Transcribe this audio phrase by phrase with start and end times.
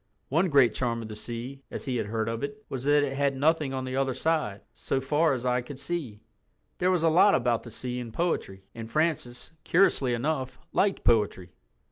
[0.29, 3.13] One great charm of the sea, as he had heard of it, was that it
[3.13, 6.21] had nothing on the other side "so far as eye could see."
[6.79, 11.51] There was a lot about the sea in poetry, and Francis, curiously enough, liked poetry.